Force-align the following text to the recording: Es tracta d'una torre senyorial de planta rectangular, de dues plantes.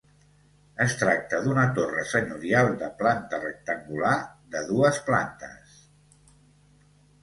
Es 0.85 0.95
tracta 1.01 1.41
d'una 1.47 1.65
torre 1.75 2.07
senyorial 2.13 2.71
de 2.81 2.89
planta 3.03 3.43
rectangular, 3.47 4.17
de 4.59 4.67
dues 4.75 5.01
plantes. 5.13 5.81